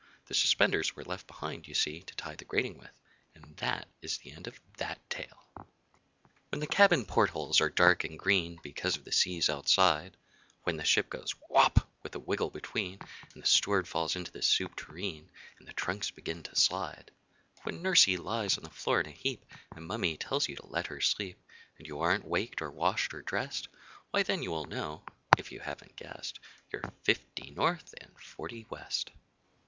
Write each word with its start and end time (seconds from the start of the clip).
The 0.25 0.33
suspenders 0.33 0.95
were 0.95 1.03
left 1.03 1.27
behind, 1.27 1.67
you 1.67 1.75
see, 1.75 2.01
to 2.01 2.15
tie 2.15 2.33
the 2.35 2.43
grating 2.43 2.79
with; 2.79 2.89
and 3.35 3.55
that 3.57 3.87
is 4.01 4.17
the 4.17 4.31
end 4.31 4.47
of 4.47 4.59
that 4.77 4.97
tale. 5.11 5.45
WHEN 6.49 6.59
the 6.59 6.65
cabin 6.65 7.05
port 7.05 7.29
holes 7.29 7.61
are 7.61 7.69
dark 7.69 8.03
and 8.03 8.17
green 8.17 8.57
Because 8.63 8.97
of 8.97 9.03
the 9.05 9.11
seas 9.11 9.47
outside; 9.47 10.17
When 10.63 10.77
the 10.77 10.83
ship 10.85 11.07
goes 11.07 11.35
wop 11.49 11.87
(with 12.01 12.15
a 12.15 12.19
wiggle 12.19 12.49
between) 12.49 12.97
And 13.35 13.43
the 13.43 13.47
steward 13.47 13.87
falls 13.87 14.15
into 14.15 14.31
the 14.31 14.41
soup 14.41 14.75
tureen, 14.75 15.29
And 15.59 15.67
the 15.67 15.73
trunks 15.73 16.09
begin 16.09 16.41
to 16.41 16.55
slide; 16.55 17.11
When 17.61 17.83
Nursey 17.83 18.17
lies 18.17 18.57
on 18.57 18.63
the 18.63 18.71
floor 18.71 19.01
in 19.01 19.05
a 19.05 19.11
heap, 19.11 19.45
And 19.75 19.85
Mummy 19.85 20.17
tells 20.17 20.49
you 20.49 20.55
to 20.55 20.65
let 20.65 20.87
her 20.87 20.99
sleep, 20.99 21.37
And 21.77 21.85
you 21.85 21.99
aren't 22.01 22.25
waked 22.25 22.63
or 22.63 22.71
washed 22.71 23.13
or 23.13 23.21
dressed, 23.21 23.67
Why, 24.09 24.23
then 24.23 24.41
you 24.41 24.49
will 24.49 24.65
know 24.65 25.03
(if 25.37 25.51
you 25.51 25.59
haven't 25.59 25.95
guessed) 25.95 26.39
You're 26.71 26.81
'Fifty 27.03 27.51
North 27.51 27.93
and 28.01 28.17
Forty 28.19 28.65
West! 28.67 29.11